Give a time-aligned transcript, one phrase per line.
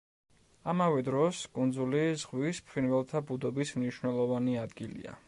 [0.71, 5.19] ამავე დროს, კუნძული ზღვის ფრინველთა ბუდობის მნიშვნელოვანი ადგილია.